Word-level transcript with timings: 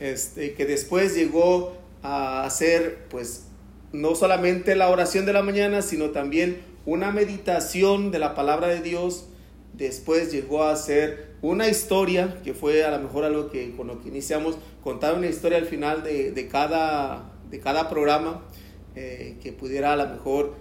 este, 0.00 0.54
que 0.54 0.66
después 0.66 1.14
llegó 1.14 1.76
a 2.02 2.44
hacer 2.44 3.06
pues 3.10 3.44
no 3.92 4.14
solamente 4.14 4.74
la 4.74 4.88
oración 4.88 5.26
de 5.26 5.32
la 5.32 5.42
mañana, 5.42 5.82
sino 5.82 6.10
también 6.10 6.58
una 6.86 7.12
meditación 7.12 8.10
de 8.10 8.18
la 8.18 8.34
palabra 8.34 8.68
de 8.68 8.80
Dios. 8.80 9.26
Después 9.74 10.32
llegó 10.32 10.64
a 10.64 10.72
hacer 10.72 11.30
una 11.42 11.68
historia, 11.68 12.38
que 12.42 12.54
fue 12.54 12.84
a 12.84 12.90
lo 12.90 13.02
mejor 13.02 13.24
algo 13.24 13.50
que 13.50 13.74
con 13.76 13.86
lo 13.86 14.00
que 14.00 14.08
iniciamos, 14.08 14.58
contar 14.82 15.14
una 15.14 15.26
historia 15.26 15.58
al 15.58 15.66
final 15.66 16.02
de, 16.02 16.48
cada, 16.50 17.32
de 17.50 17.60
cada 17.60 17.88
programa, 17.88 18.42
eh, 18.96 19.36
que 19.42 19.52
pudiera 19.52 19.92
a 19.92 19.96
lo 19.96 20.08
mejor 20.08 20.54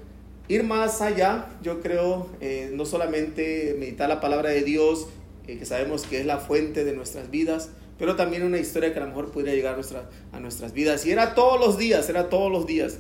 ir 0.47 0.63
más 0.63 1.01
allá, 1.01 1.49
yo 1.61 1.79
creo, 1.81 2.27
eh, 2.41 2.71
no 2.73 2.85
solamente 2.85 3.75
meditar 3.79 4.09
la 4.09 4.19
palabra 4.19 4.49
de 4.49 4.63
Dios, 4.63 5.07
eh, 5.47 5.57
que 5.57 5.65
sabemos 5.65 6.03
que 6.03 6.19
es 6.19 6.25
la 6.25 6.37
fuente 6.37 6.83
de 6.83 6.93
nuestras 6.93 7.29
vidas, 7.29 7.69
pero 7.99 8.15
también 8.15 8.43
una 8.43 8.57
historia 8.57 8.93
que 8.93 8.99
a 8.99 9.03
lo 9.03 9.09
mejor 9.09 9.31
pudiera 9.31 9.53
llegar 9.53 9.73
a, 9.73 9.75
nuestra, 9.75 10.09
a 10.31 10.39
nuestras 10.39 10.73
vidas. 10.73 11.05
Y 11.05 11.11
era 11.11 11.35
todos 11.35 11.59
los 11.59 11.77
días, 11.77 12.09
era 12.09 12.29
todos 12.29 12.49
los 12.51 12.65
días. 12.65 12.99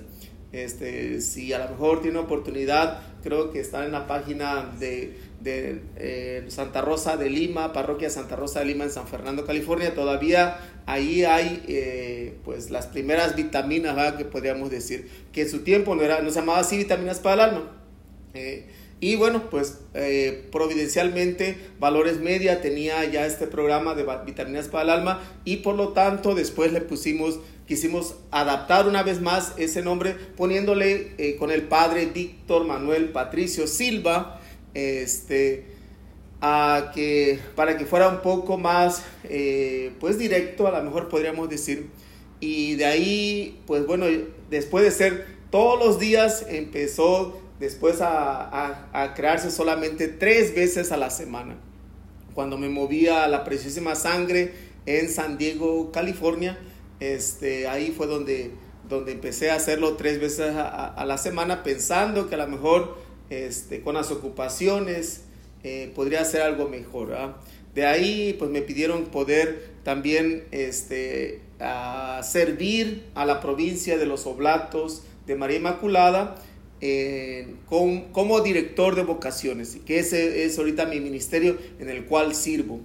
Este, 0.51 1.21
si 1.21 1.53
a 1.53 1.59
lo 1.59 1.69
mejor 1.69 2.01
tiene 2.01 2.17
oportunidad, 2.17 3.01
creo 3.23 3.51
que 3.51 3.59
está 3.59 3.85
en 3.85 3.91
la 3.91 4.07
página 4.07 4.69
de, 4.79 5.17
de 5.41 5.81
eh, 5.95 6.45
Santa 6.47 6.81
Rosa 6.81 7.17
de 7.17 7.29
Lima, 7.29 7.71
parroquia 7.71 8.09
Santa 8.09 8.35
Rosa 8.35 8.59
de 8.59 8.65
Lima 8.65 8.83
en 8.83 8.89
San 8.89 9.07
Fernando, 9.07 9.45
California. 9.45 9.93
Todavía 9.93 10.57
ahí 10.85 11.23
hay 11.23 11.63
eh, 11.67 12.37
pues 12.43 12.71
las 12.71 12.87
primeras 12.87 13.35
vitaminas 13.35 14.13
que 14.13 14.25
podríamos 14.25 14.69
decir, 14.69 15.07
que 15.31 15.43
en 15.43 15.49
su 15.49 15.59
tiempo 15.59 15.95
no, 15.95 16.01
era, 16.01 16.21
no 16.21 16.29
se 16.29 16.39
llamaba 16.39 16.59
así 16.59 16.77
vitaminas 16.77 17.19
para 17.19 17.35
el 17.35 17.49
alma. 17.51 17.71
Eh, 18.33 18.67
y 19.01 19.15
bueno, 19.15 19.49
pues 19.49 19.79
eh, 19.93 20.47
providencialmente 20.51 21.57
Valores 21.79 22.19
Media 22.19 22.61
tenía 22.61 23.05
ya 23.05 23.25
este 23.25 23.47
programa 23.47 23.95
de 23.95 24.05
vitaminas 24.25 24.67
para 24.67 24.83
el 24.83 24.89
alma 24.89 25.21
y 25.45 25.57
por 25.57 25.75
lo 25.75 25.89
tanto 25.89 26.35
después 26.35 26.73
le 26.73 26.81
pusimos, 26.81 27.39
quisimos 27.65 28.15
adaptar 28.29 28.87
una 28.87 29.01
vez 29.03 29.21
más 29.21 29.53
ese 29.57 29.81
nombre 29.81 30.15
poniéndole 30.35 31.13
eh, 31.17 31.37
con 31.37 31.49
el 31.49 31.63
padre 31.63 32.07
Víctor 32.07 32.65
Manuel 32.65 33.09
Patricio 33.09 33.67
Silva, 33.67 34.41
este, 34.73 35.67
a 36.41 36.91
que, 36.93 37.39
para 37.55 37.77
que 37.77 37.85
fuera 37.85 38.09
un 38.09 38.21
poco 38.21 38.57
más 38.57 39.03
eh, 39.23 39.93
pues 40.01 40.17
directo, 40.17 40.67
a 40.67 40.77
lo 40.77 40.83
mejor 40.83 41.07
podríamos 41.07 41.49
decir. 41.49 41.87
Y 42.41 42.75
de 42.75 42.85
ahí, 42.85 43.61
pues 43.65 43.85
bueno, 43.85 44.07
después 44.49 44.83
de 44.83 44.91
ser 44.91 45.25
todos 45.51 45.79
los 45.79 45.99
días 45.99 46.45
empezó 46.49 47.41
después 47.59 47.99
a, 48.01 49.13
crearse 49.15 49.51
solamente 49.51 50.07
tres 50.07 50.55
veces 50.55 50.91
a 50.91 50.97
la 50.97 51.09
semana. 51.09 51.57
Cuando 52.33 52.57
me 52.57 52.69
movía 52.69 53.27
la 53.27 53.43
preciosísima 53.43 53.95
sangre 53.95 54.53
en 54.85 55.09
San 55.09 55.37
Diego, 55.37 55.91
California, 55.91 56.57
este, 56.99 57.67
ahí 57.67 57.93
fue 57.95 58.07
donde, 58.07 58.51
donde 58.87 59.11
empecé 59.11 59.51
a 59.51 59.55
hacerlo 59.55 59.95
tres 59.95 60.19
veces 60.19 60.53
a, 60.55 61.03
la 61.05 61.17
semana, 61.17 61.63
pensando 61.63 62.29
que 62.29 62.35
a 62.35 62.39
lo 62.39 62.47
mejor 62.47 62.97
este, 63.29 63.81
con 63.81 63.95
las 63.95 64.11
ocupaciones 64.11 65.23
eh, 65.63 65.91
podría 65.95 66.21
hacer 66.21 66.41
algo 66.41 66.69
mejor. 66.69 67.35
De 67.75 67.85
ahí 67.85 68.35
pues 68.39 68.49
me 68.49 68.61
pidieron 68.61 69.05
poder 69.05 69.69
también 69.83 70.45
este, 70.51 71.41
servir 72.23 73.05
a 73.15 73.25
la 73.25 73.41
provincia 73.41 73.97
de 73.97 74.05
los 74.05 74.25
Oblatos 74.25 75.03
de 75.27 75.35
María 75.35 75.57
Inmaculada 75.57 76.35
como 77.67 78.41
director 78.41 78.95
de 78.95 79.03
vocaciones, 79.03 79.77
que 79.85 79.99
ese 79.99 80.45
es 80.45 80.57
ahorita 80.57 80.85
mi 80.85 80.99
ministerio 80.99 81.57
en 81.79 81.89
el 81.89 82.05
cual 82.05 82.33
sirvo. 82.35 82.79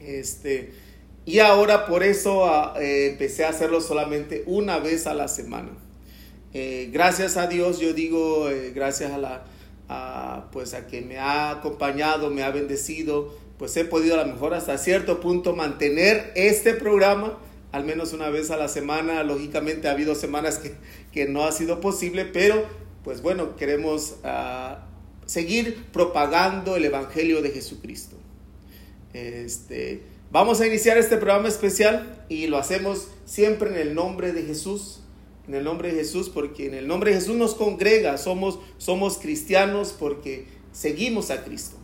Este, 0.00 0.72
y 1.24 1.40
ahora 1.40 1.86
por 1.86 2.02
eso 2.02 2.46
ah, 2.46 2.74
eh, 2.80 3.08
empecé 3.10 3.44
a 3.44 3.50
hacerlo 3.50 3.80
solamente 3.80 4.44
una 4.46 4.78
vez 4.78 5.06
a 5.06 5.14
la 5.14 5.28
semana. 5.28 5.70
Eh, 6.54 6.88
gracias 6.92 7.36
a 7.36 7.46
Dios, 7.46 7.80
yo 7.80 7.92
digo, 7.92 8.48
eh, 8.48 8.72
gracias 8.74 9.12
a 9.12 9.18
la, 9.18 10.48
pues 10.52 10.72
a 10.74 10.86
que 10.86 11.02
me 11.02 11.18
ha 11.18 11.50
acompañado, 11.50 12.30
me 12.30 12.42
ha 12.42 12.50
bendecido, 12.50 13.36
pues 13.58 13.76
he 13.76 13.84
podido 13.84 14.18
a 14.18 14.24
lo 14.24 14.32
mejor 14.32 14.54
hasta 14.54 14.78
cierto 14.78 15.20
punto 15.20 15.54
mantener 15.54 16.32
este 16.34 16.72
programa 16.72 17.38
al 17.72 17.84
menos 17.84 18.14
una 18.14 18.30
vez 18.30 18.50
a 18.50 18.56
la 18.56 18.68
semana. 18.68 19.22
Lógicamente 19.22 19.88
ha 19.88 19.90
habido 19.90 20.14
semanas 20.14 20.58
que, 20.58 20.74
que 21.12 21.26
no 21.26 21.44
ha 21.44 21.52
sido 21.52 21.80
posible, 21.80 22.24
pero 22.24 22.64
pues 23.04 23.22
bueno, 23.22 23.56
queremos 23.56 24.16
ah, 24.24 24.86
seguir 25.26 25.86
propagando 25.92 26.76
el 26.76 26.84
Evangelio 26.84 27.42
de 27.42 27.50
Jesucristo. 27.50 28.16
Este, 29.12 30.02
vamos 30.30 30.60
a 30.60 30.66
iniciar 30.66 30.98
este 30.98 31.16
programa 31.16 31.48
especial 31.48 32.24
y 32.28 32.46
lo 32.46 32.58
hacemos 32.58 33.08
siempre 33.24 33.70
en 33.70 33.76
el 33.76 33.94
nombre 33.94 34.32
de 34.32 34.42
Jesús, 34.42 35.00
en 35.46 35.54
el 35.54 35.64
nombre 35.64 35.92
de 35.92 35.96
Jesús, 35.96 36.28
porque 36.28 36.66
en 36.66 36.74
el 36.74 36.86
nombre 36.86 37.10
de 37.10 37.20
Jesús 37.20 37.36
nos 37.36 37.54
congrega, 37.54 38.18
somos, 38.18 38.58
somos 38.78 39.18
cristianos 39.18 39.94
porque 39.98 40.46
seguimos 40.72 41.30
a 41.30 41.44
Cristo. 41.44 41.76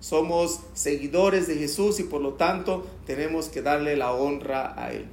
Somos 0.00 0.60
seguidores 0.74 1.48
de 1.48 1.56
Jesús 1.56 1.98
y 1.98 2.04
por 2.04 2.20
lo 2.20 2.34
tanto 2.34 2.86
tenemos 3.04 3.48
que 3.48 3.62
darle 3.62 3.96
la 3.96 4.12
honra 4.12 4.80
a 4.80 4.92
Él. 4.92 5.06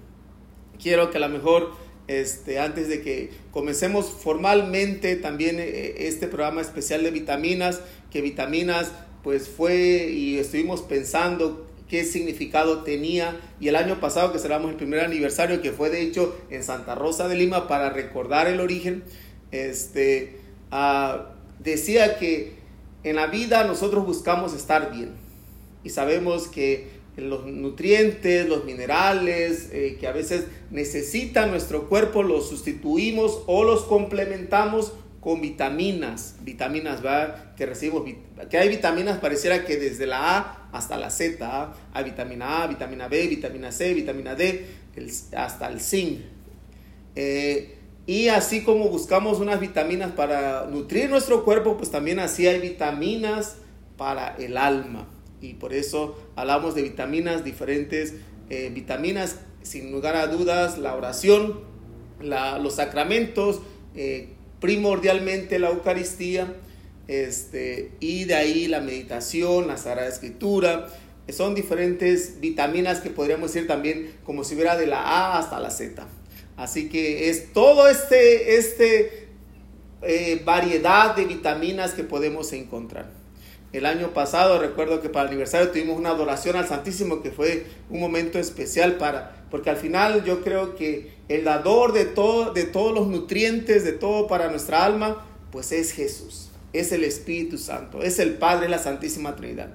Quiero 0.81 1.09
que 1.09 1.17
a 1.17 1.21
lo 1.21 1.29
mejor 1.29 1.71
este, 2.07 2.59
antes 2.59 2.87
de 2.87 3.01
que 3.01 3.31
comencemos 3.51 4.09
formalmente 4.11 5.15
también 5.15 5.57
eh, 5.59 6.07
este 6.07 6.27
programa 6.27 6.61
especial 6.61 7.03
de 7.03 7.11
vitaminas, 7.11 7.81
que 8.11 8.21
vitaminas 8.21 8.91
pues 9.23 9.49
fue 9.49 10.09
y 10.11 10.37
estuvimos 10.37 10.83
pensando 10.83 11.65
qué 11.89 12.03
significado 12.03 12.83
tenía. 12.83 13.39
Y 13.59 13.69
el 13.69 13.75
año 13.75 13.99
pasado 13.99 14.31
que 14.31 14.39
celebramos 14.39 14.71
el 14.71 14.77
primer 14.77 14.99
aniversario 14.99 15.61
que 15.61 15.71
fue 15.71 15.89
de 15.89 16.01
hecho 16.01 16.35
en 16.49 16.63
Santa 16.63 16.95
Rosa 16.95 17.27
de 17.27 17.35
Lima 17.35 17.67
para 17.67 17.89
recordar 17.89 18.47
el 18.47 18.59
origen, 18.59 19.03
este, 19.51 20.37
ah, 20.71 21.33
decía 21.59 22.17
que 22.17 22.53
en 23.03 23.15
la 23.15 23.27
vida 23.27 23.63
nosotros 23.63 24.05
buscamos 24.05 24.53
estar 24.53 24.91
bien. 24.91 25.11
Y 25.83 25.89
sabemos 25.89 26.47
que 26.47 26.87
los 27.17 27.45
nutrientes, 27.45 28.47
los 28.47 28.65
minerales 28.65 29.69
eh, 29.71 29.97
que 29.99 30.07
a 30.07 30.11
veces 30.11 30.45
necesita 30.69 31.45
nuestro 31.45 31.87
cuerpo, 31.87 32.23
los 32.23 32.49
sustituimos 32.49 33.43
o 33.47 33.63
los 33.63 33.83
complementamos 33.83 34.93
con 35.21 35.41
vitaminas, 35.41 36.35
vitaminas 36.41 37.03
¿va? 37.03 37.53
que 37.55 37.65
recibimos, 37.65 38.03
que 38.49 38.57
hay 38.57 38.69
vitaminas 38.69 39.17
pareciera 39.19 39.65
que 39.65 39.77
desde 39.77 40.05
la 40.05 40.37
A 40.37 40.69
hasta 40.71 40.97
la 40.97 41.09
Z, 41.09 41.73
hay 41.93 42.03
vitamina 42.03 42.63
A, 42.63 42.67
vitamina 42.67 43.07
B, 43.07 43.27
vitamina 43.27 43.71
C, 43.71 43.93
vitamina 43.93 44.35
D, 44.35 44.65
hasta 45.35 45.67
el 45.67 45.79
zinc. 45.79 46.19
Eh, 47.15 47.77
y 48.05 48.27
así 48.27 48.63
como 48.63 48.89
buscamos 48.89 49.39
unas 49.39 49.59
vitaminas 49.59 50.11
para 50.11 50.67
nutrir 50.67 51.09
nuestro 51.09 51.43
cuerpo, 51.43 51.75
pues 51.77 51.89
también 51.89 52.19
así 52.19 52.45
hay 52.45 52.59
vitaminas 52.59 53.55
para 53.97 54.35
el 54.35 54.57
alma 54.57 55.07
y 55.41 55.53
por 55.53 55.73
eso 55.73 56.17
hablamos 56.35 56.75
de 56.75 56.81
vitaminas, 56.81 57.43
diferentes 57.43 58.15
eh, 58.49 58.71
vitaminas, 58.73 59.39
sin 59.63 59.91
lugar 59.91 60.15
a 60.15 60.27
dudas, 60.27 60.77
la 60.77 60.95
oración, 60.95 61.61
los 62.19 62.75
sacramentos, 62.75 63.61
eh, 63.95 64.29
primordialmente 64.59 65.59
la 65.59 65.69
Eucaristía, 65.69 66.55
este, 67.07 67.91
y 67.99 68.25
de 68.25 68.35
ahí 68.35 68.67
la 68.67 68.81
meditación, 68.81 69.67
la 69.67 69.77
Sagrada 69.77 70.07
Escritura, 70.07 70.87
son 71.29 71.55
diferentes 71.55 72.39
vitaminas 72.39 73.01
que 73.01 73.09
podríamos 73.09 73.53
decir 73.53 73.67
también 73.67 74.11
como 74.23 74.43
si 74.43 74.55
hubiera 74.55 74.77
de 74.77 74.87
la 74.87 75.01
A 75.01 75.39
hasta 75.39 75.59
la 75.59 75.71
Z. 75.71 76.07
Así 76.55 76.87
que 76.87 77.29
es 77.29 77.51
todo 77.51 77.87
este, 77.89 78.57
este 78.57 79.27
eh, 80.01 80.41
variedad 80.45 81.15
de 81.15 81.25
vitaminas 81.25 81.93
que 81.93 82.03
podemos 82.03 82.53
encontrar. 82.53 83.11
El 83.75 83.85
año 83.85 84.13
pasado 84.13 84.57
recuerdo 84.57 85.01
que 85.01 85.09
para 85.09 85.23
el 85.23 85.29
aniversario 85.29 85.69
tuvimos 85.69 85.97
una 85.97 86.11
adoración 86.11 86.55
al 86.55 86.65
Santísimo 86.65 87.21
que 87.21 87.31
fue 87.31 87.65
un 87.89 87.99
momento 87.99 88.39
especial 88.39 88.95
para, 88.95 89.45
porque 89.51 89.69
al 89.69 89.75
final 89.75 90.23
yo 90.23 90.41
creo 90.41 90.75
que 90.75 91.11
el 91.27 91.43
dador 91.43 91.91
de, 91.91 92.05
todo, 92.05 92.53
de 92.53 92.63
todos 92.63 92.93
los 92.93 93.07
nutrientes, 93.07 93.83
de 93.83 93.91
todo 93.91 94.27
para 94.27 94.49
nuestra 94.49 94.85
alma, 94.85 95.25
pues 95.51 95.73
es 95.73 95.91
Jesús, 95.91 96.51
es 96.71 96.93
el 96.93 97.03
Espíritu 97.03 97.57
Santo, 97.57 98.01
es 98.01 98.19
el 98.19 98.35
Padre, 98.35 98.69
la 98.69 98.79
Santísima 98.79 99.35
Trinidad. 99.35 99.71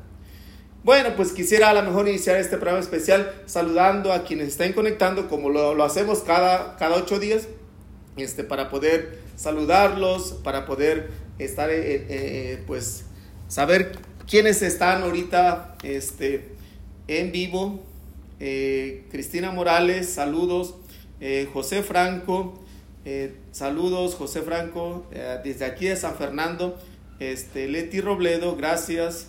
Bueno, 0.82 1.10
pues 1.14 1.32
quisiera 1.32 1.68
a 1.68 1.74
lo 1.74 1.82
mejor 1.82 2.08
iniciar 2.08 2.36
este 2.36 2.56
programa 2.56 2.80
especial 2.80 3.30
saludando 3.44 4.14
a 4.14 4.24
quienes 4.24 4.48
están 4.48 4.72
conectando 4.72 5.28
como 5.28 5.50
lo, 5.50 5.74
lo 5.74 5.84
hacemos 5.84 6.20
cada, 6.20 6.78
cada 6.78 6.96
ocho 6.96 7.18
días, 7.18 7.48
este, 8.16 8.44
para 8.44 8.70
poder 8.70 9.18
saludarlos, 9.36 10.38
para 10.42 10.64
poder 10.64 11.10
estar 11.38 11.68
eh, 11.68 12.06
eh, 12.08 12.62
pues 12.66 13.04
saber 13.50 13.98
quiénes 14.28 14.62
están 14.62 15.02
ahorita 15.02 15.76
este, 15.82 16.52
en 17.08 17.32
vivo. 17.32 17.82
Eh, 18.38 19.04
Cristina 19.10 19.50
Morales, 19.50 20.08
saludos. 20.08 20.76
Eh, 21.20 21.48
José 21.52 21.82
Franco, 21.82 22.64
eh, 23.04 23.34
saludos 23.50 24.14
José 24.14 24.40
Franco, 24.40 25.06
desde 25.44 25.66
aquí 25.66 25.86
de 25.86 25.96
San 25.96 26.14
Fernando. 26.14 26.78
Este, 27.18 27.68
Leti 27.68 28.00
Robledo, 28.00 28.56
gracias. 28.56 29.28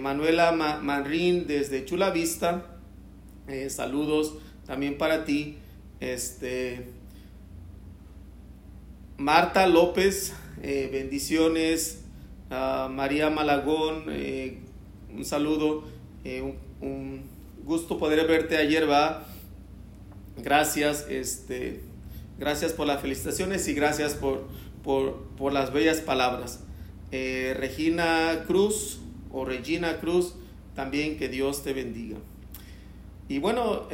Manuela 0.00 0.50
Manrín 0.50 1.46
desde 1.46 1.84
Chula 1.84 2.10
Vista, 2.10 2.64
saludos. 3.68 4.38
también 4.66 4.96
para 4.96 5.26
ti. 5.26 5.58
Este, 6.00 6.86
Marta 9.18 9.66
López, 9.66 10.32
eh, 10.62 10.88
María 12.50 13.30
Malagón, 13.30 14.04
eh, 14.08 14.58
un 15.14 15.24
saludo. 15.24 15.84
Eh, 16.24 16.42
un, 16.80 17.38
gusto 17.64 17.98
poder 17.98 18.26
verte 18.26 18.56
ayer, 18.56 18.88
va. 18.88 19.26
Gracias, 20.38 21.06
este, 21.10 21.82
gracias 22.38 22.72
por 22.72 22.86
las 22.86 23.02
felicitaciones 23.02 23.68
y 23.68 23.74
gracias 23.74 24.14
por, 24.14 24.46
por, 24.82 25.52
las 25.52 25.70
bellas 25.72 25.98
palabras. 25.98 26.60
Regina 27.10 28.44
Cruz 28.46 29.00
o 29.30 29.44
Regina 29.44 29.98
Cruz, 29.98 30.34
también 30.74 31.18
que 31.18 31.28
Dios 31.28 31.62
te 31.62 31.74
bendiga. 31.74 32.16
Y 33.28 33.38
bueno, 33.38 33.86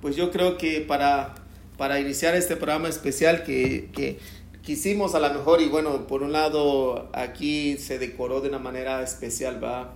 pues 0.00 0.16
yo 0.16 0.32
creo 0.32 0.58
que 0.58 0.80
para, 0.80 1.36
para 1.76 2.00
iniciar 2.00 2.34
este 2.34 2.56
programa 2.56 2.88
especial 2.88 3.44
que, 3.44 3.90
que 3.92 4.18
quisimos 4.68 5.14
a 5.14 5.18
lo 5.18 5.32
mejor, 5.32 5.62
y 5.62 5.68
bueno, 5.70 6.06
por 6.06 6.22
un 6.22 6.32
lado 6.32 7.08
aquí 7.14 7.78
se 7.78 7.98
decoró 7.98 8.42
de 8.42 8.50
una 8.50 8.58
manera 8.58 9.02
especial, 9.02 9.64
va, 9.64 9.94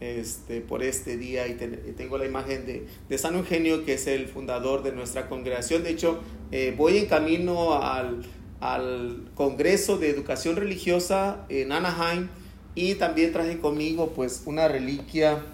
este, 0.00 0.62
por 0.62 0.82
este 0.82 1.18
día, 1.18 1.46
y, 1.46 1.56
tengo 1.94 2.16
la 2.16 2.24
imagen 2.24 2.64
de, 2.64 2.86
de, 3.06 3.18
San 3.18 3.34
Eugenio, 3.34 3.84
que 3.84 3.92
es 3.92 4.06
el 4.06 4.26
fundador 4.26 4.82
de 4.82 4.92
nuestra 4.92 5.28
congregación. 5.28 5.82
De 5.82 5.90
hecho, 5.90 6.20
eh, 6.52 6.74
voy 6.74 6.96
en 6.96 7.04
camino 7.04 7.74
al, 7.74 8.22
al 8.60 9.28
Congreso 9.34 9.98
de 9.98 10.08
Educación 10.08 10.56
Religiosa 10.56 11.44
en 11.50 11.70
Anaheim, 11.72 12.28
y 12.74 12.94
también 12.94 13.30
traje 13.30 13.58
conmigo 13.58 14.14
pues 14.16 14.44
una 14.46 14.68
reliquia 14.68 15.44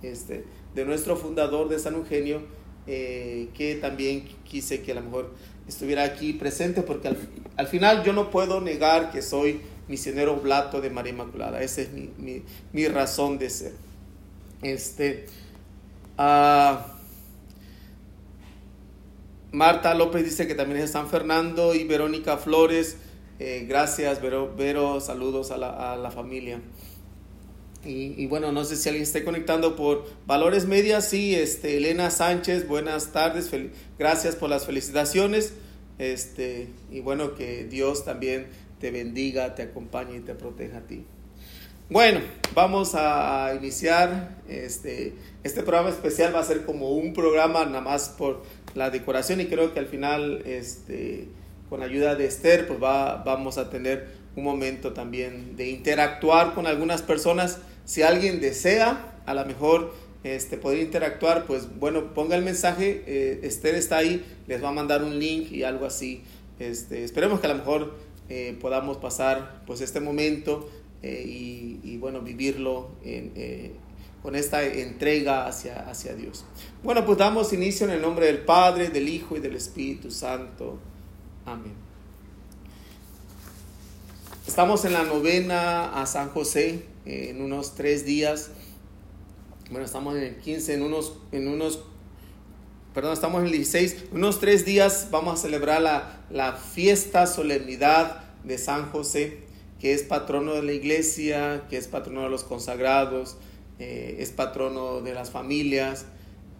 este, 0.00 0.46
de 0.74 0.84
nuestro 0.86 1.18
fundador 1.18 1.68
de 1.68 1.78
San 1.78 1.92
Eugenio, 1.92 2.40
eh, 2.86 3.48
que 3.52 3.74
también 3.74 4.24
quise 4.44 4.80
que 4.80 4.92
a 4.92 4.94
lo 4.94 5.02
mejor 5.02 5.34
estuviera 5.68 6.04
aquí 6.04 6.32
presente 6.32 6.82
porque 6.82 7.14
al, 7.56 7.66
final 7.66 8.04
yo 8.04 8.12
no 8.12 8.30
puedo 8.30 8.60
negar 8.60 9.10
que 9.10 9.22
soy 9.22 9.60
misionero 9.88 10.36
blato 10.36 10.80
de 10.80 10.90
María 10.90 11.12
Inmaculada. 11.12 11.62
Esa 11.62 11.82
es 11.82 11.88
mi, 11.92 12.88
razón 12.88 13.38
de 13.38 13.50
ser. 13.50 13.72
Este, 14.62 15.26
uh, 16.18 16.76
Marta 19.52 19.94
López 19.94 20.24
dice 20.24 20.46
que 20.46 20.54
también 20.54 20.80
es 20.80 20.90
San 20.90 21.08
Fernando 21.08 21.74
y 21.74 21.84
Verónica 21.84 22.36
Flores. 22.38 22.96
Eh, 23.38 23.66
gracias, 23.68 24.22
Vero, 24.22 24.54
Vero 24.56 25.00
saludos 25.00 25.50
a 25.50 25.58
la, 25.58 25.92
a 25.92 25.96
la 25.96 26.10
familia. 26.10 26.60
Y, 27.86 28.26
bueno, 28.26 28.52
no 28.52 28.64
sé 28.64 28.76
si 28.76 28.88
alguien 28.88 29.02
esté 29.02 29.24
conectando 29.24 29.76
por 29.76 30.06
Valores 30.26 30.66
Medias. 30.66 31.08
Sí, 31.08 31.34
este, 31.34 31.76
Elena 31.76 32.10
Sánchez, 32.10 32.66
buenas 32.66 33.12
tardes. 33.12 33.50
gracias 33.98 34.36
por 34.36 34.48
las 34.48 34.66
felicitaciones. 34.66 35.52
Este, 35.98 36.68
y 36.90 37.00
bueno, 37.00 37.34
que 37.34 37.64
Dios 37.64 38.04
también 38.04 38.46
te 38.80 38.90
bendiga, 38.90 39.54
te 39.54 39.62
acompañe 39.62 40.16
y 40.16 40.20
te 40.20 40.34
proteja 40.34 40.78
a 40.78 40.86
ti. 40.86 41.04
Bueno, 41.90 42.20
vamos 42.54 42.94
a 42.94 43.54
iniciar 43.58 44.38
este, 44.48 45.14
este 45.42 45.62
programa 45.62 45.90
especial. 45.90 46.34
Va 46.34 46.40
a 46.40 46.44
ser 46.44 46.64
como 46.64 46.92
un 46.92 47.12
programa 47.12 47.64
nada 47.66 47.82
más 47.82 48.08
por 48.08 48.42
la 48.74 48.90
decoración 48.90 49.40
y 49.42 49.46
creo 49.46 49.74
que 49.74 49.80
al 49.80 49.86
final, 49.86 50.42
este, 50.46 51.28
con 51.68 51.82
ayuda 51.82 52.14
de 52.14 52.24
Esther, 52.24 52.66
pues 52.66 52.82
va, 52.82 53.22
vamos 53.24 53.58
a 53.58 53.68
tener 53.68 54.24
un 54.36 54.44
momento 54.44 54.92
también 54.92 55.56
de 55.56 55.68
interactuar 55.68 56.54
con 56.54 56.66
algunas 56.66 57.02
personas 57.02 57.58
si 57.84 58.02
alguien 58.02 58.40
desea, 58.40 59.20
a 59.26 59.34
lo 59.34 59.44
mejor 59.44 59.92
este, 60.24 60.56
poder 60.56 60.80
interactuar, 60.80 61.44
pues 61.44 61.78
bueno, 61.78 62.14
ponga 62.14 62.34
el 62.34 62.42
mensaje, 62.42 63.04
eh, 63.06 63.40
Esther 63.42 63.74
está 63.74 63.98
ahí, 63.98 64.24
les 64.46 64.62
va 64.64 64.70
a 64.70 64.72
mandar 64.72 65.04
un 65.04 65.18
link 65.18 65.52
y 65.52 65.64
algo 65.64 65.84
así. 65.84 66.22
Este, 66.58 67.04
esperemos 67.04 67.40
que 67.40 67.46
a 67.46 67.50
lo 67.50 67.56
mejor 67.56 67.94
eh, 68.30 68.56
podamos 68.60 68.96
pasar 68.96 69.62
pues 69.66 69.82
este 69.82 70.00
momento 70.00 70.70
eh, 71.02 71.22
y, 71.26 71.98
bueno, 71.98 72.22
vivirlo 72.22 72.92
con 74.22 74.34
esta 74.34 74.64
entrega 74.64 75.46
hacia, 75.46 75.90
hacia 75.90 76.14
Dios. 76.14 76.46
Bueno, 76.82 77.04
pues 77.04 77.18
damos 77.18 77.52
inicio 77.52 77.86
en 77.86 77.92
el 77.92 78.00
nombre 78.00 78.26
del 78.26 78.38
Padre, 78.38 78.88
del 78.88 79.06
Hijo 79.10 79.36
y 79.36 79.40
del 79.40 79.56
Espíritu 79.56 80.10
Santo. 80.10 80.78
Amén. 81.44 81.74
Estamos 84.46 84.86
en 84.86 84.94
la 84.94 85.04
novena 85.04 86.00
a 86.00 86.06
San 86.06 86.30
José 86.30 86.93
en 87.04 87.42
unos 87.42 87.74
tres 87.74 88.04
días. 88.04 88.50
Bueno, 89.70 89.84
estamos 89.84 90.16
en 90.16 90.22
el 90.22 90.36
15, 90.36 90.74
en 90.74 90.82
unos, 90.82 91.18
en 91.32 91.48
unos, 91.48 91.84
perdón, 92.92 93.12
estamos 93.12 93.40
en 93.40 93.46
el 93.46 93.52
16. 93.52 93.96
En 94.10 94.18
unos 94.18 94.40
tres 94.40 94.64
días 94.64 95.08
vamos 95.10 95.38
a 95.38 95.42
celebrar 95.42 95.82
la, 95.82 96.24
la 96.30 96.52
fiesta, 96.54 97.26
solemnidad 97.26 98.24
de 98.44 98.58
San 98.58 98.90
José, 98.90 99.38
que 99.80 99.94
es 99.94 100.02
patrono 100.02 100.54
de 100.54 100.62
la 100.62 100.72
iglesia, 100.72 101.64
que 101.68 101.76
es 101.76 101.88
patrono 101.88 102.22
de 102.22 102.30
los 102.30 102.44
consagrados, 102.44 103.36
eh, 103.78 104.16
es 104.20 104.30
patrono 104.30 105.00
de 105.00 105.14
las 105.14 105.30
familias, 105.30 106.06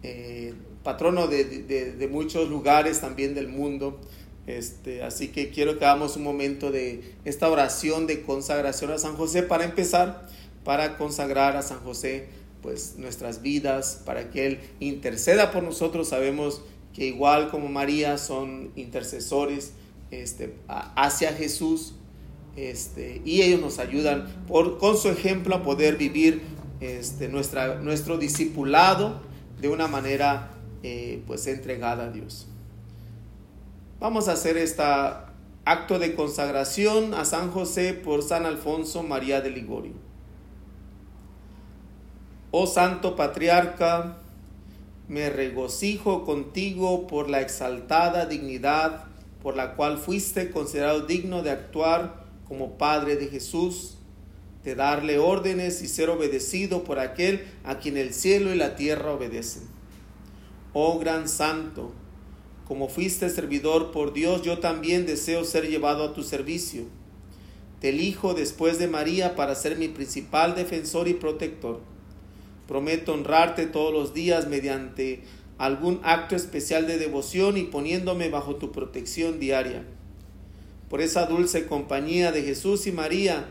eh, 0.02 0.55
patrono 0.82 1.29
de, 1.29 1.44
de, 1.44 2.08
muchos 2.08 2.50
lugares 2.50 3.00
también 3.00 3.35
del 3.35 3.49
mundo. 3.49 4.00
Este, 4.46 5.02
así 5.02 5.29
que 5.29 5.50
quiero 5.50 5.79
que 5.79 5.87
hagamos 5.87 6.17
un 6.17 6.23
momento 6.23 6.70
de 6.70 7.14
esta 7.25 7.49
oración 7.49 8.06
de 8.06 8.23
consagración 8.23 8.91
a 8.91 8.99
San 8.99 9.17
José 9.17 9.43
para 9.43 9.64
empezar, 9.64 10.26
para 10.64 10.99
consagrar 10.99 11.56
a 11.56 11.62
San 11.62 11.81
José 11.81 12.29
pues 12.62 12.94
nuestras 12.96 13.43
vidas, 13.43 14.02
para 14.05 14.31
que 14.31 14.46
Él 14.46 14.61
interceda 14.81 15.50
por 15.50 15.62
nosotros. 15.62 16.08
Sabemos 16.08 16.62
que 16.94 17.06
igual 17.06 17.50
como 17.50 17.69
María 17.69 18.19
son 18.19 18.70
intercesores 18.76 19.73
este, 20.11 20.55
hacia 20.69 21.32
Jesús 21.32 21.94
este, 22.56 23.20
y 23.25 23.43
ellos 23.43 23.61
nos 23.61 23.79
ayudan 23.79 24.44
por, 24.47 24.79
con 24.79 24.97
su 24.97 25.08
ejemplo 25.08 25.56
a 25.56 25.62
poder 25.62 25.97
vivir 25.97 26.43
este, 26.81 27.29
nuestra, 27.29 27.76
nuestro 27.76 28.17
discipulado 28.19 29.20
de 29.61 29.69
una 29.69 29.88
manera 29.88 30.50
eh, 30.82 31.23
pues 31.26 31.47
entregada 31.47 32.05
a 32.05 32.11
Dios. 32.11 32.47
Vamos 34.04 34.28
a 34.28 34.32
hacer 34.32 34.58
este 34.58 34.82
acto 35.64 35.98
de 35.98 36.14
consagración 36.14 37.14
a 37.14 37.24
San 37.24 37.50
José 37.50 37.94
por 37.94 38.22
San 38.22 38.44
Alfonso 38.44 39.02
María 39.02 39.40
de 39.40 39.48
Ligorio. 39.48 39.94
Oh 42.50 42.66
Santo 42.66 43.16
Patriarca, 43.16 44.18
me 45.08 45.30
regocijo 45.30 46.26
contigo 46.26 47.06
por 47.06 47.30
la 47.30 47.40
exaltada 47.40 48.26
dignidad 48.26 49.06
por 49.42 49.56
la 49.56 49.75
cual 49.75 49.96
fuiste 49.96 50.50
considerado 50.50 51.06
digno 51.06 51.42
de 51.42 51.52
actuar 51.52 52.26
como 52.46 52.76
Padre 52.76 53.16
de 53.16 53.28
Jesús, 53.28 53.96
de 54.64 54.75
darle 54.75 55.18
órdenes 55.18 55.80
y 55.80 55.88
ser 55.88 56.11
obedecido 56.11 56.84
por 56.84 56.99
aquel 56.99 57.46
a 57.64 57.78
quien 57.78 57.96
el 57.96 58.12
cielo 58.12 58.52
y 58.52 58.58
la 58.58 58.76
tierra 58.76 59.12
obedecen. 59.12 59.62
Oh 60.75 60.99
gran 60.99 61.26
Santo, 61.26 61.94
como 62.66 62.88
fuiste 62.88 63.28
servidor 63.28 63.90
por 63.90 64.12
Dios, 64.12 64.42
yo 64.42 64.59
también 64.59 65.06
deseo 65.06 65.44
ser 65.44 65.68
llevado 65.68 66.02
a 66.04 66.14
tu 66.14 66.23
servicio. 66.23 66.85
Te 67.80 67.90
elijo 67.90 68.33
después 68.33 68.78
de 68.78 68.88
María 68.88 69.37
para 69.37 69.54
ser 69.54 69.76
mi 69.76 69.88
principal 69.88 70.54
defensor 70.54 71.06
y 71.06 71.14
protector. 71.14 71.80
Prometo 72.66 73.12
honrarte 73.12 73.66
todos 73.66 73.92
los 73.92 74.14
días 74.14 74.49
mediante 74.49 75.21
algún 75.59 76.00
acto 76.02 76.35
especial 76.35 76.87
de 76.87 76.97
devoción 76.97 77.59
y 77.59 77.64
poniéndome 77.64 78.30
bajo 78.30 78.56
tu 78.56 78.73
protección 78.73 79.38
diaria. 79.38 79.85
Por 80.88 81.02
esa 81.02 81.26
dulce 81.26 81.66
compañía 81.66 82.33
de 82.33 82.42
Jesús 82.42 82.87
y 82.87 82.92
María 82.92 83.47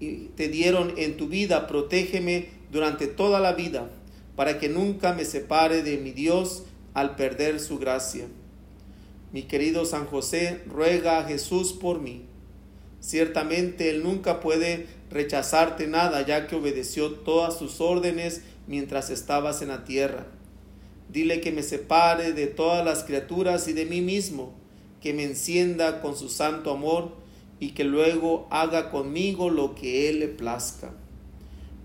y 0.00 0.28
te 0.36 0.48
dieron 0.48 0.92
en 0.98 1.16
tu 1.16 1.28
vida, 1.28 1.66
protégeme 1.66 2.48
durante 2.70 3.06
toda 3.06 3.40
la 3.40 3.54
vida, 3.54 3.90
para 4.36 4.58
que 4.58 4.68
nunca 4.68 5.14
me 5.14 5.24
separe 5.24 5.82
de 5.82 5.96
mi 5.96 6.10
Dios 6.10 6.64
al 6.94 7.16
perder 7.16 7.60
su 7.60 7.78
gracia. 7.78 8.26
Mi 9.32 9.42
querido 9.42 9.84
San 9.84 10.06
José, 10.06 10.62
ruega 10.66 11.18
a 11.18 11.24
Jesús 11.24 11.72
por 11.72 12.00
mí. 12.00 12.22
Ciertamente 13.00 13.90
Él 13.90 14.04
nunca 14.04 14.40
puede 14.40 14.86
rechazarte 15.10 15.88
nada, 15.88 16.24
ya 16.24 16.46
que 16.46 16.56
obedeció 16.56 17.10
todas 17.10 17.58
sus 17.58 17.80
órdenes 17.80 18.42
mientras 18.66 19.10
estabas 19.10 19.60
en 19.60 19.68
la 19.68 19.84
tierra. 19.84 20.26
Dile 21.12 21.40
que 21.40 21.52
me 21.52 21.62
separe 21.62 22.32
de 22.32 22.46
todas 22.46 22.84
las 22.84 23.04
criaturas 23.04 23.68
y 23.68 23.72
de 23.72 23.86
mí 23.86 24.00
mismo, 24.00 24.54
que 25.02 25.12
me 25.12 25.24
encienda 25.24 26.00
con 26.00 26.16
su 26.16 26.28
santo 26.28 26.70
amor 26.70 27.12
y 27.60 27.72
que 27.72 27.84
luego 27.84 28.46
haga 28.50 28.90
conmigo 28.90 29.50
lo 29.50 29.74
que 29.74 30.08
Él 30.08 30.20
le 30.20 30.28
plazca. 30.28 30.92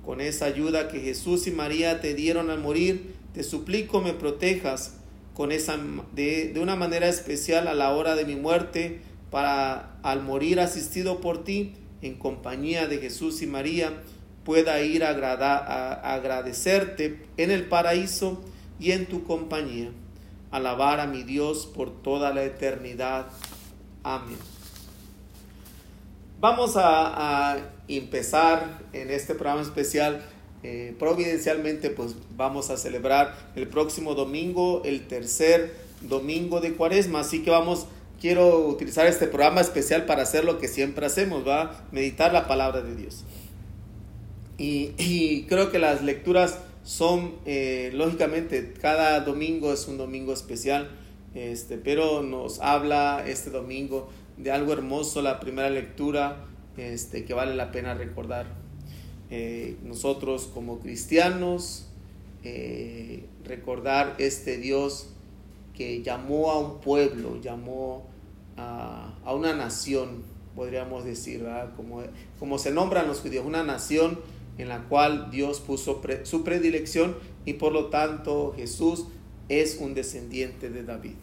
Con 0.05 0.21
esa 0.21 0.45
ayuda 0.45 0.87
que 0.87 0.99
Jesús 0.99 1.47
y 1.47 1.51
María 1.51 1.99
te 1.99 2.13
dieron 2.13 2.49
al 2.49 2.59
morir, 2.59 3.13
te 3.33 3.43
suplico 3.43 4.01
me 4.01 4.13
protejas 4.13 4.98
con 5.39 5.53
esa, 5.53 5.77
de, 6.11 6.51
de 6.53 6.59
una 6.59 6.75
manera 6.75 7.07
especial 7.07 7.69
a 7.69 7.73
la 7.73 7.91
hora 7.91 8.15
de 8.15 8.25
mi 8.25 8.35
muerte, 8.35 8.99
para 9.31 9.95
al 10.03 10.21
morir 10.21 10.59
asistido 10.59 11.21
por 11.21 11.45
ti, 11.45 11.75
en 12.01 12.15
compañía 12.15 12.87
de 12.87 12.97
Jesús 12.97 13.41
y 13.41 13.47
María, 13.47 14.03
pueda 14.43 14.81
ir 14.81 15.05
a, 15.05 15.93
agradecerte 16.13 17.25
en 17.37 17.51
el 17.51 17.69
paraíso 17.69 18.43
y 18.81 18.91
en 18.91 19.05
tu 19.05 19.23
compañía. 19.23 19.91
alabar 20.51 20.99
a 20.99 21.07
mi 21.07 21.23
Dios 21.23 21.67
por 21.73 22.03
toda 22.03 22.33
la 22.33 22.43
eternidad. 22.43 23.27
Amén. 24.03 24.39
Vamos 26.41 26.73
a, 26.75 27.59
empezar 27.87 28.81
en 28.91 29.09
este 29.09 29.35
programa 29.35 29.61
especial. 29.61 30.21
Eh, 30.61 30.93
providencialmente, 30.99 31.89
pues 31.89 32.15
vamos 32.35 32.69
a 32.69 32.77
celebrar 32.77 33.51
el 33.55 33.67
próximo 33.67 34.13
domingo, 34.13 34.81
el 34.83 35.07
tercer 35.07 35.73
domingo 36.01 36.59
de 36.59 36.73
cuaresma. 36.73 37.21
Así 37.21 37.43
que 37.43 37.49
vamos, 37.49 37.87
quiero 38.19 38.67
utilizar 38.67 39.07
este 39.07 39.27
programa 39.27 39.61
especial 39.61 40.05
para 40.05 40.23
hacer 40.23 40.43
lo 40.43 40.59
que 40.59 40.67
siempre 40.67 41.05
hacemos, 41.05 41.47
va 41.47 41.85
meditar 41.91 42.33
la 42.33 42.47
palabra 42.47 42.81
de 42.81 42.95
Dios. 42.95 43.23
Y, 44.57 45.43
creo 45.47 45.71
que 45.71 45.79
las 45.79 46.03
lecturas 46.03 46.59
son, 46.83 47.35
eh, 47.45 47.91
lógicamente, 47.93 48.73
cada 48.73 49.21
domingo 49.21 49.71
es 49.71 49.87
un 49.87 49.97
domingo 49.97 50.33
especial, 50.33 50.89
este, 51.33 51.77
pero 51.77 52.23
nos 52.23 52.59
habla 52.59 53.23
este 53.25 53.51
domingo 53.51 54.09
de 54.35 54.51
algo 54.51 54.73
hermoso, 54.73 55.21
la 55.21 55.39
primera 55.39 55.69
lectura 55.69 56.45
este, 56.75 57.23
que 57.23 57.33
vale 57.33 57.55
la 57.55 57.71
pena 57.71 57.93
recordar. 57.93 58.47
Eh, 59.31 59.77
nosotros 59.83 60.49
como 60.53 60.79
cristianos, 60.79 61.85
eh, 62.43 63.25
recordar 63.43 64.15
este 64.17 64.57
Dios 64.57 65.09
que 65.75 66.01
llamó 66.01 66.51
a 66.51 66.59
un 66.59 66.81
pueblo, 66.81 67.39
llamó 67.41 68.07
a, 68.57 69.13
a 69.23 69.33
una 69.35 69.53
nación, 69.55 70.23
podríamos 70.55 71.05
decir, 71.05 71.45
Como, 71.75 72.01
como 72.39 72.57
se 72.57 72.71
nombran 72.71 73.07
los 73.07 73.21
judíos, 73.21 73.45
una 73.45 73.63
nación 73.63 74.19
en 74.57 74.67
la 74.67 74.83
cual 74.89 75.31
Dios 75.31 75.61
puso 75.61 76.01
su 76.23 76.43
predilección 76.43 77.15
y 77.45 77.53
por 77.53 77.71
lo 77.71 77.85
tanto 77.85 78.53
Jesús 78.57 79.05
es 79.47 79.77
un 79.79 79.93
descendiente 79.93 80.69
de 80.69 80.83
David. 80.83 81.15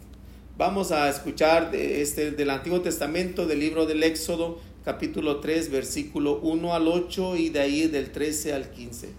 Vamos 0.57 0.91
a 0.91 1.07
escuchar 1.07 1.69
de 1.69 2.01
este, 2.01 2.31
del 2.31 2.49
Antiguo 2.49 2.81
Testamento, 2.81 3.45
del 3.45 3.59
libro 3.59 3.85
del 3.85 4.01
Éxodo, 4.01 4.59
capítulo 4.87 5.41
3, 5.41 5.69
versículo 5.69 6.39
1 6.39 6.73
al 6.73 6.87
8 6.87 7.35
y 7.35 7.49
de 7.49 7.59
ahí 7.59 7.87
del 7.87 8.09
13 8.09 8.53
al 8.53 8.71
15. 8.71 9.09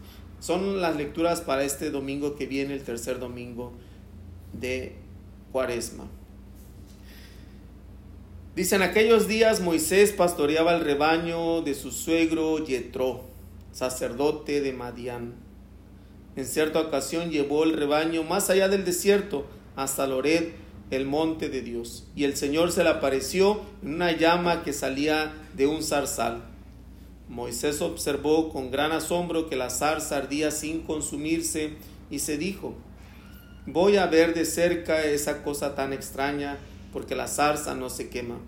Son 0.41 0.81
las 0.81 0.97
lecturas 0.97 1.43
para 1.43 1.63
este 1.63 1.91
domingo 1.91 2.37
que 2.37 2.47
viene, 2.47 2.73
el 2.73 2.83
tercer 2.83 3.19
domingo 3.19 3.75
de 4.55 4.95
Cuaresma. 5.53 6.09
Dicen 8.57 8.81
aquellos 8.81 9.29
días 9.29 9.61
Moisés 9.61 10.13
pastoreaba 10.13 10.75
el 10.75 10.81
rebaño 10.81 11.61
de 11.61 11.75
su 11.75 11.91
suegro 11.91 12.65
Yetro 12.65 13.25
sacerdote 13.71 14.63
de 14.63 14.73
Madián. 14.73 15.35
En 16.35 16.47
cierta 16.47 16.81
ocasión 16.81 17.31
llevó 17.31 17.65
el 17.65 17.75
rebaño 17.75 18.23
más 18.23 18.49
allá 18.49 18.71
del 18.71 18.87
desierto, 18.87 19.45
hasta 19.77 20.07
Lored, 20.07 20.49
el 20.91 21.07
monte 21.07 21.49
de 21.49 21.63
Dios. 21.63 22.07
Y 22.17 22.25
el 22.25 22.37
Señor 22.37 22.73
se 22.73 22.83
le 22.83 22.91
apareció 22.91 23.61
en 23.83 23.95
una 23.95 24.13
llama 24.13 24.63
que 24.63 24.73
salía 24.73 25.33
de 25.55 25.67
un 25.67 25.83
zarzal. 25.83 26.43
Moisés 27.29 27.83
observó 27.83 28.49
con 28.49 28.71
gran 28.71 28.93
asombro 28.93 29.49
que 29.49 29.57
la 29.57 29.71
zarza 29.71 30.17
ardía 30.17 30.51
sin 30.51 30.81
consumirse 30.81 31.73
y 32.11 32.21
se 32.21 32.39
dijo, 32.39 32.75
voy 33.67 33.97
a 33.97 34.07
ver 34.07 34.33
de 34.35 34.47
cerca 34.47 35.05
esa 35.05 35.43
cosa 35.43 35.75
tan 35.75 35.93
extraña 35.93 36.59
porque 36.93 37.15
la 37.15 37.29
zarza 37.29 37.75
no 37.75 37.91
se 37.91 38.09
quema. 38.09 38.39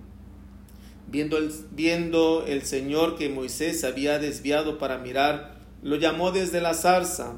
Viendo 1.09 1.37
el, 1.37 1.53
viendo 1.73 2.45
el 2.47 2.63
Señor 2.63 3.19
que 3.19 3.29
Moisés 3.29 3.81
se 3.81 3.87
había 3.87 4.19
desviado 4.19 4.79
para 4.79 4.99
mirar, 4.99 5.57
lo 5.83 5.97
llamó 5.97 6.31
desde 6.31 6.61
la 6.61 6.73
zarza, 6.73 7.35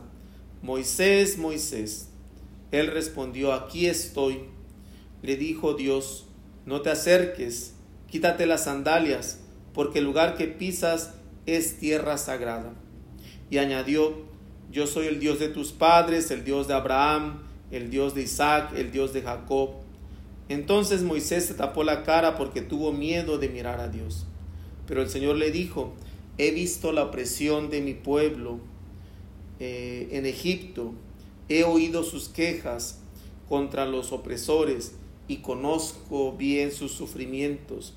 Moisés, 0.63 1.39
Moisés. 1.39 2.09
Él 2.71 2.89
respondió, 2.89 3.53
aquí 3.53 3.87
estoy. 3.87 4.45
Le 5.23 5.37
dijo 5.37 5.75
Dios, 5.75 6.27
no 6.67 6.83
te 6.83 6.91
acerques, 6.91 7.75
quítate 8.09 8.47
las 8.47 8.65
sandalias, 8.65 9.41
porque 9.73 10.01
el 10.01 10.05
lugar 10.05 10.37
que 10.37 10.49
pisas 10.49 11.15
es 11.47 11.79
tierra 11.79 12.19
sagrada. 12.19 12.75
Y 13.49 13.59
añadió, 13.59 14.15
yo 14.71 14.87
soy 14.87 15.07
el 15.07 15.21
Dios 15.21 15.39
de 15.39 15.49
tus 15.49 15.73
padres, 15.73 16.31
el 16.31 16.45
Dios 16.45 16.67
de 16.67 16.75
Abraham, 16.75 17.43
el 17.71 17.91
Dios 17.91 18.15
de 18.15 18.23
Isaac, 18.23 18.73
el 18.77 18.91
Dios 18.91 19.13
de 19.13 19.23
Jacob. 19.23 19.71
Entonces 20.49 21.03
Moisés 21.03 21.47
se 21.47 21.55
tapó 21.55 21.85
la 21.85 22.03
cara 22.03 22.37
porque 22.37 22.61
tuvo 22.61 22.93
miedo 22.93 23.39
de 23.39 23.49
mirar 23.49 23.81
a 23.81 23.89
Dios. 23.89 24.27
Pero 24.87 25.03
el 25.03 25.09
Señor 25.09 25.37
le 25.37 25.51
dijo, 25.51 25.95
he 26.39 26.51
visto 26.51 26.93
la 26.93 27.05
opresión 27.05 27.71
de 27.71 27.81
mi 27.81 27.95
pueblo 27.95 28.61
eh, 29.61 30.09
en 30.13 30.27
Egipto, 30.27 30.95
he 31.49 31.65
oído 31.65 32.03
sus 32.03 32.29
quejas 32.29 33.01
contra 33.49 33.87
los 33.87 34.13
opresores 34.13 34.97
y 35.29 35.39
conozco 35.39 36.33
bien 36.33 36.73
sus 36.73 36.93
sufrimientos. 36.93 37.95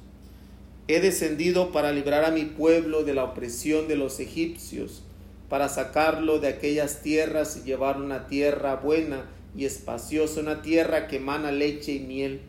He 0.87 0.99
descendido 0.99 1.71
para 1.71 1.91
librar 1.91 2.23
a 2.25 2.31
mi 2.31 2.45
pueblo 2.45 3.03
de 3.03 3.13
la 3.13 3.23
opresión 3.23 3.87
de 3.87 3.95
los 3.95 4.19
egipcios, 4.19 5.01
para 5.49 5.69
sacarlo 5.69 6.39
de 6.39 6.47
aquellas 6.47 7.01
tierras 7.01 7.57
y 7.57 7.65
llevarlo 7.67 8.03
a 8.03 8.05
una 8.05 8.27
tierra 8.27 8.75
buena 8.75 9.25
y 9.57 9.65
espaciosa, 9.65 10.41
una 10.41 10.61
tierra 10.61 11.07
que 11.07 11.17
emana 11.17 11.51
leche 11.51 11.93
y 11.93 11.99
miel. 11.99 12.41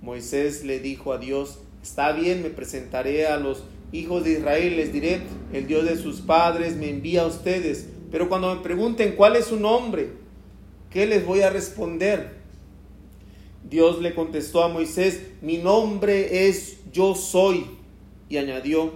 Moisés 0.00 0.64
le 0.64 0.80
dijo 0.80 1.12
a 1.12 1.18
Dios, 1.18 1.60
está 1.82 2.12
bien, 2.12 2.42
me 2.42 2.50
presentaré 2.50 3.26
a 3.26 3.36
los 3.36 3.64
hijos 3.92 4.24
de 4.24 4.32
Israel, 4.32 4.76
les 4.76 4.92
diré, 4.92 5.20
el 5.52 5.66
Dios 5.66 5.84
de 5.84 5.96
sus 5.96 6.20
padres 6.20 6.76
me 6.76 6.90
envía 6.90 7.22
a 7.22 7.26
ustedes, 7.26 7.86
pero 8.10 8.28
cuando 8.28 8.54
me 8.54 8.62
pregunten 8.62 9.14
cuál 9.14 9.36
es 9.36 9.46
su 9.46 9.60
nombre, 9.60 10.10
¿qué 10.90 11.06
les 11.06 11.24
voy 11.24 11.42
a 11.42 11.50
responder? 11.50 12.41
Dios 13.68 14.00
le 14.00 14.14
contestó 14.14 14.62
a 14.62 14.68
Moisés, 14.68 15.20
mi 15.40 15.58
nombre 15.58 16.48
es 16.48 16.78
yo 16.92 17.14
soy, 17.14 17.66
y 18.28 18.38
añadió, 18.38 18.92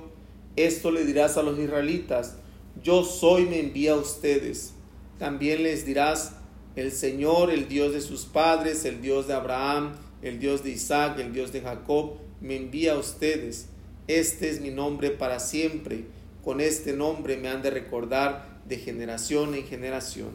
esto 0.56 0.90
le 0.90 1.04
dirás 1.04 1.36
a 1.36 1.42
los 1.42 1.58
israelitas, 1.58 2.36
yo 2.82 3.04
soy 3.04 3.46
me 3.46 3.60
envía 3.60 3.92
a 3.92 3.96
ustedes. 3.96 4.72
También 5.18 5.62
les 5.62 5.86
dirás, 5.86 6.36
el 6.74 6.92
Señor, 6.92 7.50
el 7.50 7.68
Dios 7.68 7.92
de 7.94 8.00
sus 8.00 8.26
padres, 8.26 8.84
el 8.84 9.00
Dios 9.00 9.26
de 9.26 9.34
Abraham, 9.34 9.94
el 10.22 10.38
Dios 10.38 10.62
de 10.62 10.70
Isaac, 10.70 11.18
el 11.18 11.32
Dios 11.32 11.52
de 11.52 11.62
Jacob, 11.62 12.14
me 12.40 12.56
envía 12.56 12.94
a 12.94 12.98
ustedes. 12.98 13.68
Este 14.08 14.50
es 14.50 14.60
mi 14.60 14.70
nombre 14.70 15.10
para 15.10 15.40
siempre. 15.40 16.04
Con 16.44 16.60
este 16.60 16.92
nombre 16.92 17.36
me 17.36 17.48
han 17.48 17.62
de 17.62 17.70
recordar 17.70 18.60
de 18.66 18.76
generación 18.76 19.54
en 19.54 19.64
generación. 19.64 20.30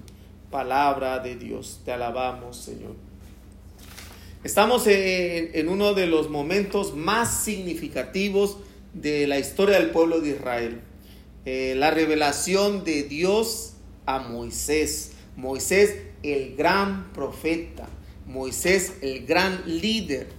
Palabra 0.50 1.20
de 1.20 1.36
Dios. 1.36 1.82
Te 1.86 1.92
alabamos, 1.92 2.58
Señor. 2.58 3.11
Estamos 4.44 4.88
en, 4.88 5.70
uno 5.70 5.94
de 5.94 6.08
los 6.08 6.32
momentos 6.32 6.96
más 6.96 7.44
significativos 7.44 8.58
de 8.92 9.28
la 9.28 9.38
historia 9.38 9.80
del 9.80 9.92
pueblo 9.92 10.20
de 10.20 10.32
Israel. 10.32 10.82
Eh, 11.46 11.76
la 11.78 11.92
revelación 11.92 12.84
de 12.84 13.04
Dios 13.04 13.74
a 14.08 14.18
Moisés. 14.18 15.12
Moisés 15.36 15.96
el 16.24 16.56
gran 16.56 17.14
profeta, 17.14 17.88
Moisés 18.26 18.94
el 19.02 19.28
gran 19.28 19.62
líder, 19.68 20.30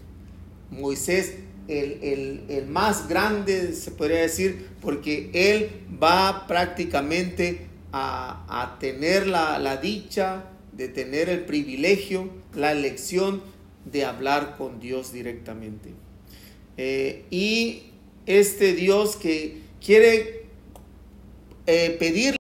Moisés 0.73 1.35
el, 1.69 2.67
más 2.69 3.09
grande, 3.09 3.73
se 3.73 3.93
podría 3.93 4.23
decir, 4.23 4.69
porque 4.81 5.31
él 5.33 5.71
va 6.03 6.49
prácticamente 6.49 7.69
a, 7.93 8.77
tener 8.81 9.29
la, 9.29 9.77
dicha, 9.77 10.51
de 10.73 10.89
tener 10.89 11.29
el 11.29 11.45
privilegio, 11.45 12.31
la 12.57 12.73
elección 12.73 13.52
de 13.85 14.05
hablar 14.05 14.57
con 14.57 14.81
Dios 14.81 15.13
directamente. 15.13 15.91
Eh, 16.77 17.25
y 17.31 17.85
este 18.27 18.73
Dios 18.73 19.17
que 19.17 19.61
quiere 19.85 20.47
eh, 21.67 21.97
pedir 21.99 22.37